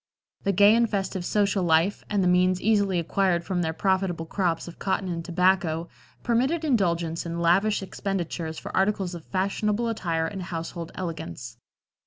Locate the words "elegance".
10.95-11.57